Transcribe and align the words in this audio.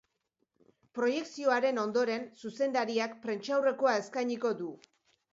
Proiekzioaren 0.99 1.79
ondoren, 1.81 2.25
zuzendariak 2.45 3.13
prentsaurrekoa 3.27 3.93
eskainiko 4.05 4.53
du. 4.63 4.71